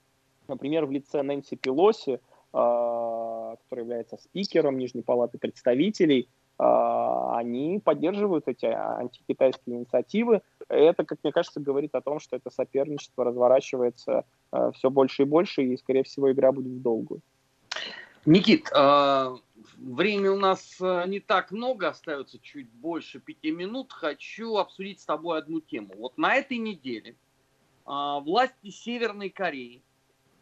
[0.48, 2.20] например, в лице Нэнси Пелоси,
[2.54, 10.42] а, который является спикером Нижней палаты представителей, а, они поддерживают эти антикитайские инициативы.
[10.70, 15.26] Это, как мне кажется, говорит о том, что это соперничество разворачивается а, все больше и
[15.26, 17.22] больше, и, скорее всего, игра будет в долгую.
[18.26, 18.70] Никит,
[19.76, 23.92] Времени у нас э, не так много, остается чуть больше пяти минут.
[23.92, 25.94] Хочу обсудить с тобой одну тему.
[25.98, 27.16] Вот на этой неделе
[27.86, 29.82] а, власти Северной Кореи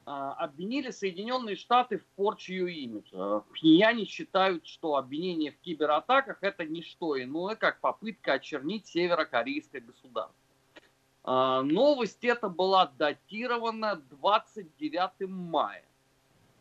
[0.05, 3.41] а, обвинили Соединенные Штаты в порче ее имиджа.
[3.51, 10.35] Пхеньяне считают, что обвинение в кибератаках это не что иное, как попытка очернить северокорейское государство.
[11.23, 15.85] А, новость эта была датирована 29 мая.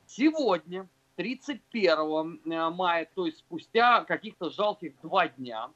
[0.07, 5.71] Сегодня 31 э, мая, то есть спустя каких-то жалких два дня,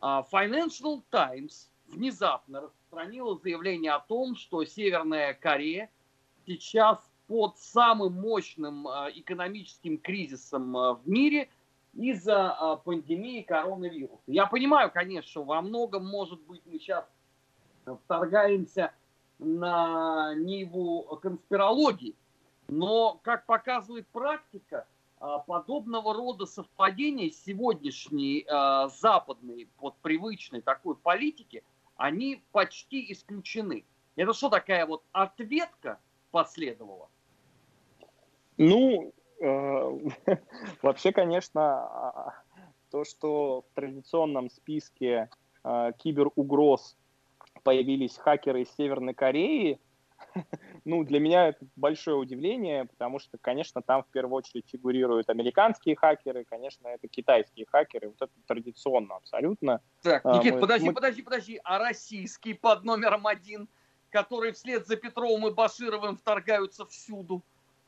[0.00, 5.90] а, Financial Times внезапно распространила заявление о том, что Северная Корея
[6.46, 6.98] сейчас
[7.28, 11.48] под самым мощным э, экономическим кризисом э, в мире
[11.94, 14.22] из-за пандемии коронавируса.
[14.26, 17.04] Я понимаю, конечно, во многом, может быть, мы сейчас
[17.84, 18.94] вторгаемся
[19.38, 22.14] на ниву конспирологии,
[22.68, 24.86] но, как показывает практика,
[25.22, 31.62] а, подобного рода совпадения сегодняшней э, западной, вот привычной такой политики,
[31.96, 33.84] они почти исключены.
[34.16, 36.00] Это что такая вот ответка
[36.32, 37.08] последовала?
[38.56, 39.98] Ну, э,
[40.82, 42.42] вообще, конечно, а,
[42.90, 45.30] то, что в традиционном списке
[45.62, 46.96] э, киберугроз
[47.62, 49.78] появились хакеры из Северной Кореи,
[50.84, 55.96] ну, для меня это большое удивление, потому что, конечно, там в первую очередь фигурируют американские
[55.96, 59.80] хакеры, конечно, это китайские хакеры, вот это традиционно абсолютно.
[60.02, 60.94] Так, а, Никит, мы, подожди, мы...
[60.94, 63.68] подожди, подожди, а российский под номером один,
[64.10, 67.42] который вслед за Петровым и Башировым вторгаются всюду?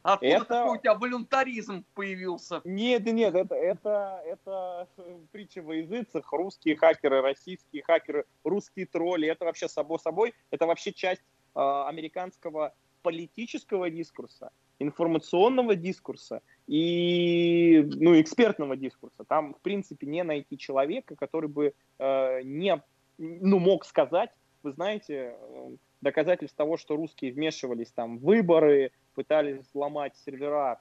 [0.05, 0.45] Откуда это...
[0.45, 2.61] такой у тебя волюнтаризм появился?
[2.65, 4.87] Нет, нет, это, это, это
[5.33, 6.31] притча во языцах.
[6.31, 9.27] Русские хакеры, российские хакеры, русские тролли.
[9.29, 11.23] Это вообще само собой, это вообще часть
[11.55, 12.75] э, американского
[13.05, 19.25] политического дискурса, информационного дискурса и ну, экспертного дискурса.
[19.29, 22.83] Там, в принципе, не найти человека, который бы э, не
[23.19, 24.31] ну, мог сказать,
[24.63, 30.81] вы знаете, э, доказательств того, что русские вмешивались там в выборы, пытались взломать сервера,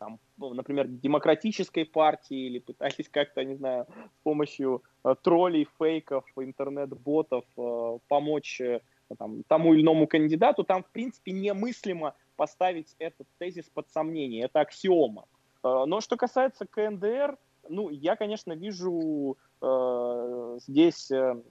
[0.00, 3.86] там, ну, например, демократической партии или пытались как-то, не знаю,
[4.18, 8.80] с помощью э, троллей, фейков, интернет-ботов э, помочь э,
[9.16, 14.44] там, тому или иному кандидату, там, в принципе, немыслимо поставить этот тезис под сомнение.
[14.44, 15.26] Это аксиома.
[15.62, 17.36] Э, но что касается КНДР,
[17.68, 21.42] ну, я, конечно, вижу э, здесь э,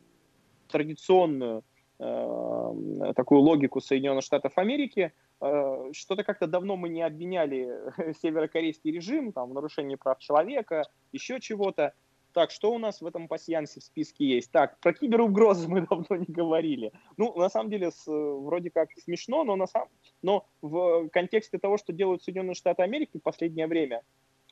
[0.68, 1.64] традиционную
[1.99, 7.70] э, такую логику Соединенных Штатов Америки– Э, что-то как-то давно мы не обвиняли
[8.22, 11.93] северокорейский режим там, в нарушении прав человека, еще чего-то.
[12.34, 14.51] Так, что у нас в этом пассиансе в списке есть?
[14.51, 16.91] Так, про киберугрозы мы давно не говорили.
[17.17, 19.89] Ну, на самом деле, с, вроде как смешно, но, на самом,
[20.21, 24.03] но в контексте того, что делают Соединенные Штаты Америки в последнее время,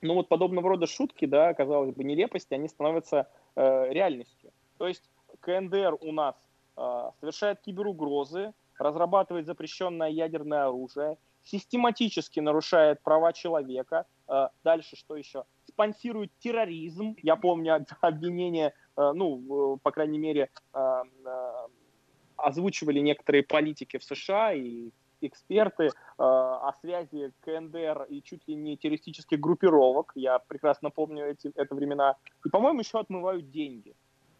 [0.01, 4.51] ну вот подобного рода шутки, да, казалось бы, нелепости, они становятся э, реальностью.
[4.77, 5.09] То есть
[5.39, 6.35] КНДР у нас
[6.77, 14.05] э, совершает киберугрозы, разрабатывает запрещенное ядерное оружие, систематически нарушает права человека.
[14.27, 15.45] Э, дальше что еще?
[15.77, 17.15] Спонсирует терроризм.
[17.21, 21.03] Я помню обвинение, э, ну, по крайней мере, э,
[22.35, 24.89] озвучивали некоторые политики в США и
[25.21, 30.11] эксперты о связи КНДР и чуть ли не террористических группировок.
[30.15, 32.15] Я прекрасно помню эти это времена.
[32.45, 33.95] И, по-моему, еще отмывают деньги.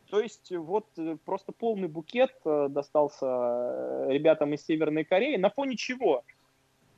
[0.09, 5.35] То есть вот э, просто полный букет э, достался э, ребятам из Северной Кореи.
[5.35, 6.23] На фоне чего?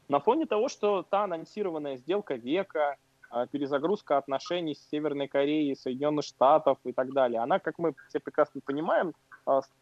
[0.08, 2.98] На фоне того, что та анонсированная сделка века,
[3.52, 8.62] перезагрузка отношений с Северной Кореей, Соединенных Штатов и так далее, она, как мы все прекрасно
[8.62, 9.14] понимаем,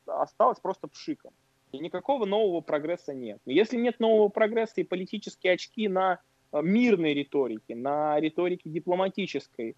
[0.05, 1.31] осталась просто пшиком.
[1.71, 3.39] И никакого нового прогресса нет.
[3.45, 6.19] Если нет нового прогресса и политические очки на
[6.53, 9.75] мирной риторике, на риторике дипломатической,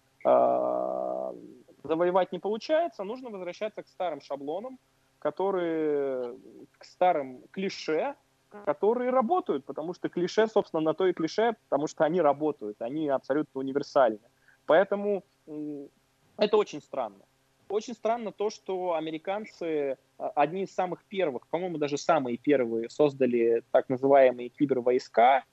[1.82, 4.78] завоевать не получается, нужно возвращаться к старым шаблонам,
[5.18, 6.36] которые,
[6.78, 8.14] к старым клише,
[8.50, 13.08] которые работают, потому что клише, собственно, на то и клише, потому что они работают, они
[13.08, 14.20] абсолютно универсальны.
[14.66, 15.24] Поэтому
[16.36, 17.24] это очень странно.
[17.68, 23.62] Очень странно то, что американцы а, одни из самых первых, по-моему, даже самые первые создали
[23.70, 25.44] так называемые кибервойска,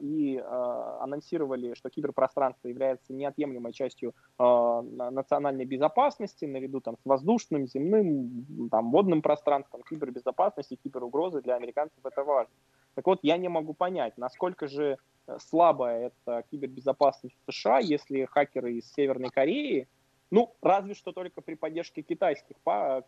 [0.00, 7.66] и а, анонсировали, что киберпространство является неотъемлемой частью а, национальной безопасности, наряду там, с воздушным,
[7.66, 12.52] земным, там, водным пространством, кибербезопасности, киберугрозы для американцев это важно.
[12.94, 18.74] Так вот, я не могу понять, насколько же э, слабая эта кибербезопасность США, если хакеры
[18.74, 19.86] из Северной Кореи,
[20.32, 22.56] ну, разве что только при поддержке китайских,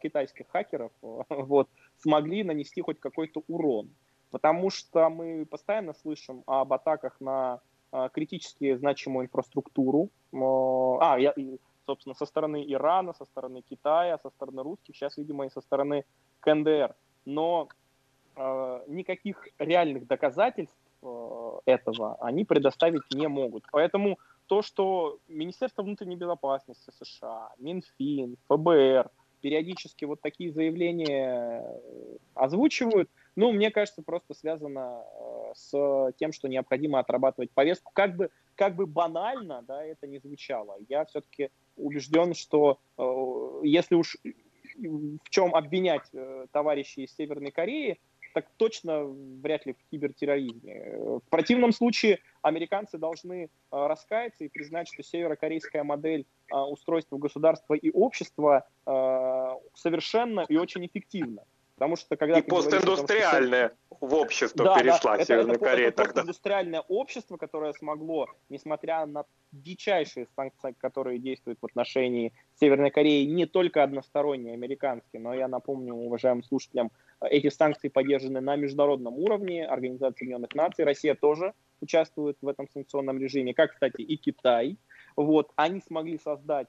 [0.03, 0.93] китайских хакеров
[1.29, 3.91] вот, смогли нанести хоть какой-то урон.
[4.35, 7.61] Потому что мы постоянно слышим об атаках на
[7.93, 10.11] а, критически значимую инфраструктуру.
[10.33, 11.33] А, я,
[11.87, 16.05] собственно, со стороны Ирана, со стороны Китая, со стороны русских, сейчас, видимо, и со стороны
[16.41, 16.97] КНДР.
[17.27, 17.69] Но
[18.35, 23.63] э, никаких реальных доказательств э, этого они предоставить не могут.
[23.71, 24.19] Поэтому
[24.49, 29.11] то, что Министерство внутренней безопасности США, Минфин, ФБР
[29.43, 31.65] периодически вот такие заявления
[32.35, 37.93] озвучивают– ну, мне кажется, просто связано э, с тем, что необходимо отрабатывать повестку.
[37.93, 43.95] Как бы, как бы банально да, это не звучало, я все-таки убежден, что э, если
[43.95, 44.17] уж
[44.77, 48.01] в чем обвинять э, товарищей из Северной Кореи,
[48.35, 50.97] так точно вряд ли в кибертерроризме.
[50.99, 58.67] В противном случае американцы должны раскаяться и признать, что северокорейская модель устройства государства и общества
[58.85, 61.45] совершенно и очень эффективна.
[61.77, 65.97] Потому что когда и постиндустриальное том, в общество да, перешла да, Северная это, Корея это
[65.97, 66.13] тогда.
[66.13, 73.47] постиндустриальное общество, которое смогло, несмотря на дичайшие санкции, которые действуют в отношении Северной Кореи, не
[73.47, 80.11] только односторонние американские, но я напомню уважаемым слушателям, эти санкции поддержаны на международном уровне, Организация
[80.11, 84.79] Объединенных Наций, Россия тоже участвует в этом санкционном режиме, как, кстати, и Китай.
[85.17, 86.69] Вот, они смогли создать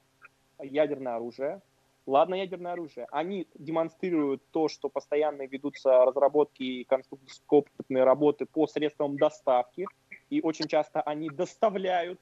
[0.59, 1.61] ядерное оружие,
[2.05, 9.17] ладно ядерное оружие, они демонстрируют то, что постоянно ведутся разработки и конструкторско-опытные работы по средствам
[9.17, 9.87] доставки,
[10.29, 12.19] и очень часто они доставляют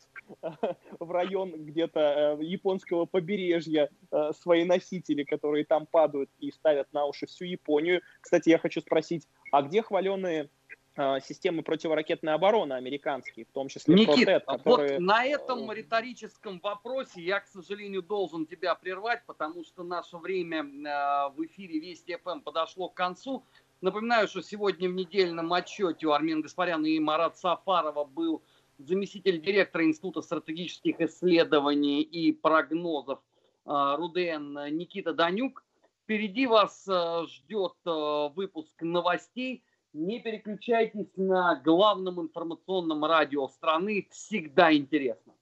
[0.99, 7.05] в район где-то э, японского побережья э, свои носители, которые там падают и ставят на
[7.05, 8.01] уши всю Японию.
[8.21, 10.47] Кстати, я хочу спросить, а где хваленые э,
[10.95, 14.93] системы противоракетной обороны американские, в том числе Никит, Протет, которые...
[14.93, 20.63] вот на этом риторическом вопросе я, к сожалению, должен тебя прервать, потому что наше время
[21.31, 23.43] в эфире Вести ФМ подошло к концу.
[23.81, 28.43] Напоминаю, что сегодня в недельном отчете у Армена Гаспаряна и Марат Сафарова был
[28.77, 33.19] заместитель директора Института стратегических исследований и прогнозов
[33.65, 35.63] РУДН Никита Данюк.
[36.03, 36.87] Впереди вас
[37.27, 39.63] ждет выпуск новостей.
[39.93, 44.07] Не переключайтесь на главном информационном радио страны.
[44.09, 45.33] Всегда интересно.